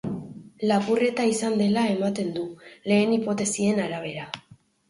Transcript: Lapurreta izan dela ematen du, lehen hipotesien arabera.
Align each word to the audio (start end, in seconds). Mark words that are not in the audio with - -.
Lapurreta 0.71 1.25
izan 1.33 1.59
dela 1.59 1.83
ematen 1.97 2.33
du, 2.39 2.47
lehen 2.93 3.15
hipotesien 3.19 3.83
arabera. 3.85 4.27